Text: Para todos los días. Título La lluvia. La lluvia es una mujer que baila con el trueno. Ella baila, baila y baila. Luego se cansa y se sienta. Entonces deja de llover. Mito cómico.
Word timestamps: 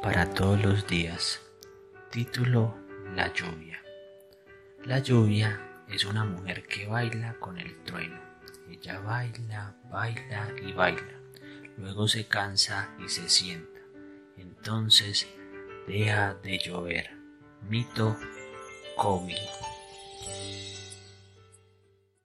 Para 0.00 0.30
todos 0.30 0.58
los 0.62 0.86
días. 0.86 1.38
Título 2.10 2.74
La 3.14 3.30
lluvia. 3.30 3.78
La 4.84 5.00
lluvia 5.00 5.84
es 5.86 6.06
una 6.06 6.24
mujer 6.24 6.66
que 6.66 6.86
baila 6.86 7.34
con 7.34 7.58
el 7.58 7.76
trueno. 7.84 8.18
Ella 8.70 9.00
baila, 9.00 9.76
baila 9.90 10.48
y 10.62 10.72
baila. 10.72 11.20
Luego 11.76 12.08
se 12.08 12.26
cansa 12.26 12.88
y 13.04 13.10
se 13.10 13.28
sienta. 13.28 13.80
Entonces 14.38 15.28
deja 15.86 16.32
de 16.42 16.58
llover. 16.58 17.10
Mito 17.68 18.16
cómico. 18.96 19.69